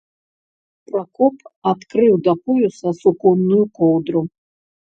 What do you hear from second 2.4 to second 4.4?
пояса суконную коўдру.